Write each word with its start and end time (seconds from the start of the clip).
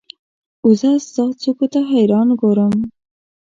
اوزه 0.65 0.91
ستا 1.05 1.23
څوکو 1.41 1.65
ته 1.73 1.79
حیران 1.91 2.27
ګورم 2.41 2.75